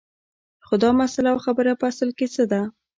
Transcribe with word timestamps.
خو 0.65 0.73
دا 0.83 0.89
مسله 0.99 1.27
او 1.33 1.37
خبره 1.45 1.71
په 1.81 1.85
اصل 1.91 2.09
کې 2.17 2.27
څه 2.35 2.43
ده 2.51 2.61